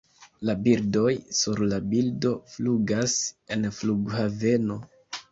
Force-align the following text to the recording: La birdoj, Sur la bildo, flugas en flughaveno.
La 0.49 0.53
birdoj, 0.67 1.09
Sur 1.39 1.59
la 1.73 1.77
bildo, 1.91 2.31
flugas 2.53 3.13
en 3.57 3.67
flughaveno. 3.81 4.79